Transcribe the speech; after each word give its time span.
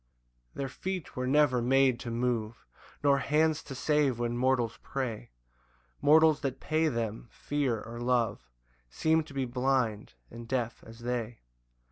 6 0.53 0.55
Their 0.57 0.67
feet 0.67 1.15
were 1.15 1.27
never 1.27 1.61
made 1.61 1.99
to 1.99 2.09
move, 2.09 2.65
Nor 3.03 3.19
hands 3.19 3.61
to 3.65 3.75
save 3.75 4.17
when 4.17 4.35
mortals 4.35 4.79
pray; 4.81 5.29
Mortals 6.01 6.41
that 6.41 6.59
pay 6.59 6.87
them 6.87 7.27
fear 7.29 7.79
or 7.83 7.99
love 7.99 8.49
Seem 8.89 9.21
to 9.23 9.33
be 9.35 9.45
blind 9.45 10.15
and 10.31 10.47
deaf 10.47 10.83
as 10.87 11.01
they. 11.01 11.41